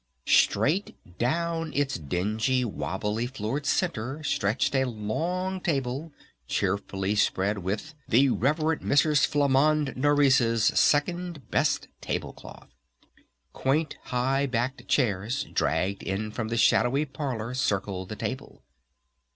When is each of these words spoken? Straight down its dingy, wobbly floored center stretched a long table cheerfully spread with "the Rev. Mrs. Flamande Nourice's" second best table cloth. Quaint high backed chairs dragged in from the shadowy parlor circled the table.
Straight 0.25 0.95
down 1.19 1.71
its 1.75 1.99
dingy, 1.99 2.65
wobbly 2.65 3.27
floored 3.27 3.67
center 3.67 4.23
stretched 4.23 4.73
a 4.73 4.87
long 4.87 5.61
table 5.61 6.11
cheerfully 6.47 7.13
spread 7.15 7.59
with 7.59 7.93
"the 8.07 8.29
Rev. 8.29 8.57
Mrs. 8.57 9.27
Flamande 9.27 9.95
Nourice's" 9.95 10.63
second 10.63 11.51
best 11.51 11.87
table 12.01 12.33
cloth. 12.33 12.69
Quaint 13.53 13.97
high 14.05 14.47
backed 14.47 14.87
chairs 14.87 15.43
dragged 15.53 16.01
in 16.01 16.31
from 16.31 16.47
the 16.47 16.57
shadowy 16.57 17.05
parlor 17.05 17.53
circled 17.53 18.09
the 18.09 18.15
table. 18.15 18.63